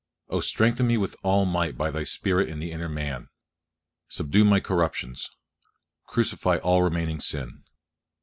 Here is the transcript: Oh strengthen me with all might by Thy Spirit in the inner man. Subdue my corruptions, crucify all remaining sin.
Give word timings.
Oh 0.29 0.39
strengthen 0.39 0.87
me 0.87 0.97
with 0.97 1.15
all 1.21 1.45
might 1.45 1.77
by 1.77 1.91
Thy 1.91 2.05
Spirit 2.05 2.49
in 2.49 2.57
the 2.57 2.71
inner 2.71 2.89
man. 2.89 3.29
Subdue 4.07 4.43
my 4.43 4.59
corruptions, 4.59 5.29
crucify 6.07 6.57
all 6.57 6.81
remaining 6.81 7.19
sin. 7.19 7.61